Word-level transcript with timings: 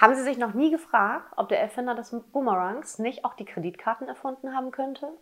Haben 0.00 0.14
Sie 0.14 0.22
sich 0.22 0.38
noch 0.38 0.54
nie 0.54 0.70
gefragt, 0.70 1.30
ob 1.36 1.50
der 1.50 1.60
Erfinder 1.60 1.94
des 1.94 2.10
Boomerangs 2.32 2.98
nicht 2.98 3.26
auch 3.26 3.34
die 3.34 3.44
Kreditkarten 3.44 4.08
erfunden 4.08 4.54
haben 4.54 4.70
könnte? 4.70 5.12